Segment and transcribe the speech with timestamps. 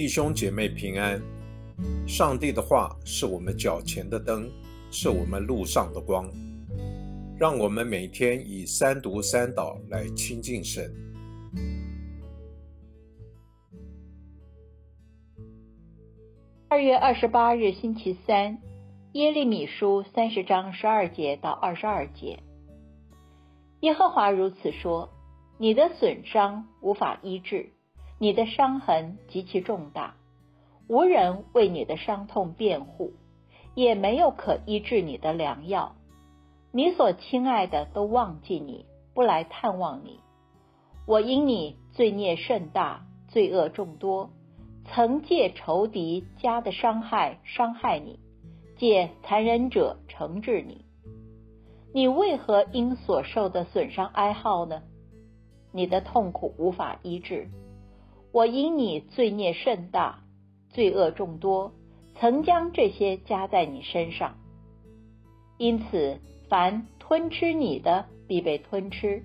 [0.00, 1.20] 弟兄姐妹平安。
[2.08, 4.50] 上帝的话是我们脚前的灯，
[4.90, 6.26] 是我们路上的光。
[7.38, 10.90] 让我们每天以三读三祷来亲近神。
[16.70, 18.56] 二月二十八日星期三，
[19.12, 22.42] 耶利米书三十章十二节到二十二节。
[23.80, 25.10] 耶和华如此说：
[25.58, 27.74] 你的损伤无法医治。
[28.22, 30.14] 你的伤痕极其重大，
[30.88, 33.14] 无人为你的伤痛辩护，
[33.74, 35.94] 也没有可医治你的良药。
[36.70, 38.84] 你所亲爱的都忘记你，
[39.14, 40.20] 不来探望你。
[41.06, 44.28] 我因你罪孽甚大，罪恶众多，
[44.84, 48.18] 曾借仇敌家的伤害伤害你，
[48.76, 50.84] 借残忍者惩治你。
[51.94, 54.82] 你为何因所受的损伤哀号呢？
[55.72, 57.48] 你的痛苦无法医治。
[58.32, 60.22] 我因你罪孽甚大，
[60.68, 61.72] 罪恶众多，
[62.14, 64.36] 曾将这些加在你身上。
[65.58, 69.22] 因此，凡吞吃你的，必被吞吃；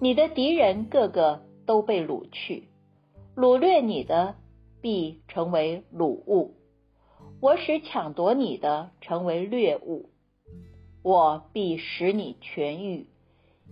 [0.00, 2.68] 你的敌人个个都被掳去，
[3.34, 4.36] 掳掠你的，
[4.80, 6.54] 必成为掳物。
[7.40, 10.10] 我使抢夺你的成为掠物，
[11.02, 13.06] 我必使你痊愈，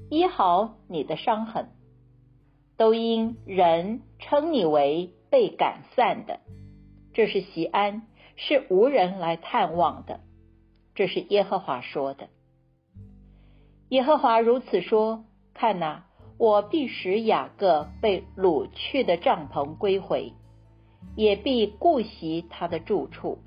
[0.09, 1.69] 医好你的伤痕。
[2.81, 6.41] 都因人称你为被赶散的，
[7.13, 10.21] 这是西安，是无人来探望的。
[10.95, 12.31] 这是耶和华说的。
[13.91, 16.07] 耶和华如此说：看哪，
[16.39, 20.33] 我必使雅各被掳去的帐篷归回，
[21.17, 23.41] 也必顾惜他的住处，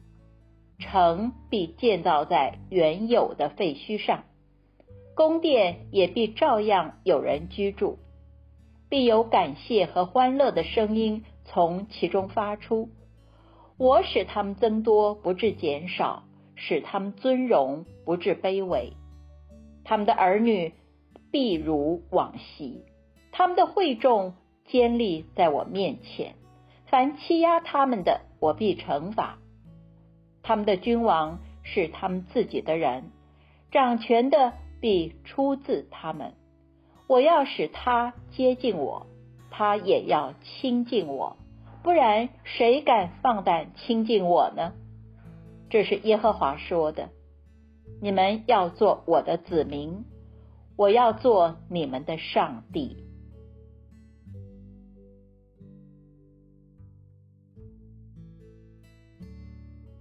[0.77, 4.25] 城必建造在原有的废墟上，
[5.15, 7.97] 宫殿也必照样有人居住。
[8.93, 12.89] 必有感谢和欢乐的声音从其中发出。
[13.75, 18.93] 我使他们增多，不致减少；使他们尊荣，不致卑微。
[19.83, 20.73] 他们的儿女
[21.31, 22.85] 必如往昔，
[23.31, 24.35] 他们的会众
[24.67, 26.35] 坚立在我面前。
[26.85, 29.39] 凡欺压他们的，我必惩罚。
[30.43, 33.05] 他们的君王是他们自己的人，
[33.71, 36.35] 掌权的必出自他们。
[37.13, 39.05] 我要使他接近我，
[39.51, 41.37] 他也要亲近我，
[41.83, 44.73] 不然谁敢放胆亲近我呢？
[45.69, 47.11] 这是耶和华说的。
[48.01, 50.05] 你们要做我的子民，
[50.75, 52.97] 我要做你们的上帝。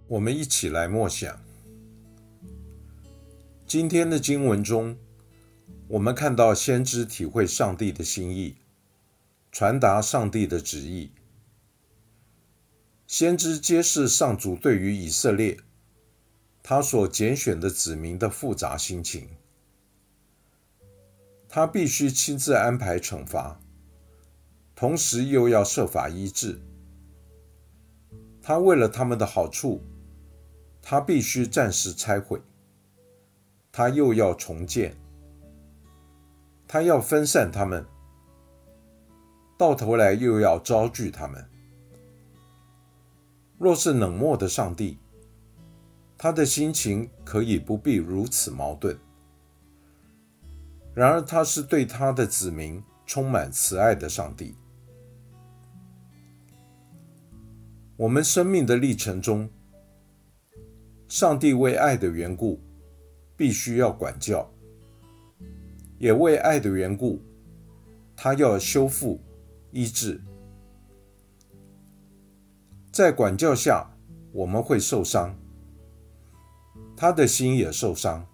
[0.09, 1.39] 我们一起来默想
[3.67, 4.97] 今天的经文中。
[5.93, 8.57] 我们看到先知体会上帝的心意，
[9.51, 11.11] 传达上帝的旨意。
[13.07, 15.59] 先知揭示上主对于以色列
[16.63, 19.29] 他所拣选的子民的复杂心情。
[21.47, 23.61] 他必须亲自安排惩罚，
[24.75, 26.59] 同时又要设法医治。
[28.41, 29.83] 他为了他们的好处，
[30.81, 32.41] 他必须暂时拆毁，
[33.71, 34.97] 他又要重建。
[36.73, 37.85] 他要分散他们，
[39.59, 41.45] 到头来又要招聚他们。
[43.59, 44.99] 若是冷漠的上帝，
[46.17, 48.99] 他的心情可以不必如此矛盾。
[50.95, 54.57] 然而，他是对他的子民充满慈爱的上帝。
[57.99, 59.47] 我们生命的历程中，
[61.07, 62.59] 上帝为爱的缘故，
[63.37, 64.51] 必须要管教。
[66.03, 67.23] 也为爱的缘故，
[68.17, 69.21] 他要修复、
[69.71, 70.21] 医治。
[72.91, 73.89] 在管教下，
[74.33, 75.33] 我们会受伤，
[76.97, 78.27] 他的心也受伤。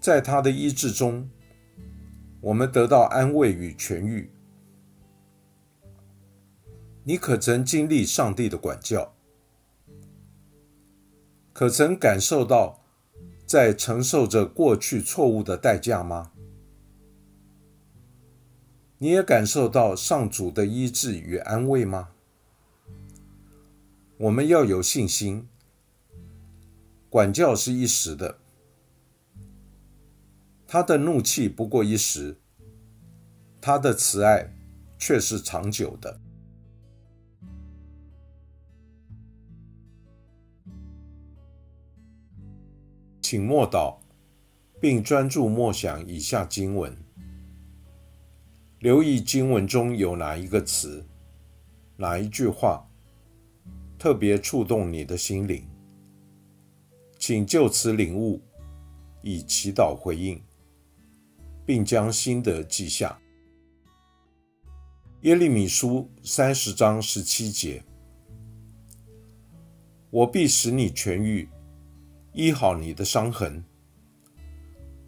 [0.00, 1.30] 在他的医治中，
[2.40, 4.28] 我们得到安慰与痊愈。
[7.04, 9.14] 你可曾经历上帝的管教？
[11.52, 12.77] 可曾感受到？
[13.48, 16.32] 在承受着过去错误的代价吗？
[18.98, 22.10] 你也感受到上主的医治与安慰吗？
[24.18, 25.48] 我们要有信心。
[27.08, 28.36] 管教是一时的，
[30.66, 32.36] 他的怒气不过一时，
[33.62, 34.52] 他的慈爱
[34.98, 36.20] 却是长久的。
[43.30, 43.94] 请默祷，
[44.80, 46.96] 并专注默想以下经文，
[48.78, 51.04] 留意经文中有哪一个词、
[51.98, 52.88] 哪一句话
[53.98, 55.62] 特别触动你的心灵，
[57.18, 58.40] 请就此领悟，
[59.20, 60.40] 以祈祷回应，
[61.66, 63.20] 并将心得记下。
[65.20, 67.84] 耶利米书三十章十七节：
[70.08, 71.46] 我必使你痊愈，
[72.38, 73.64] 医好你的伤痕，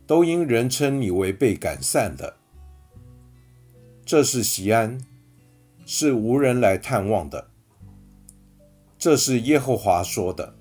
[0.04, 2.34] 都因人称你为被赶散的。
[4.04, 5.00] 这是西安，
[5.86, 7.50] 是无人来探望的。
[8.98, 10.56] 这是耶和华说的。